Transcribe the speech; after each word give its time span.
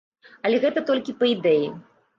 Але 0.49 0.57
гэта 0.63 0.85
толькі 0.89 1.17
па 1.21 1.33
ідэі. 1.37 1.65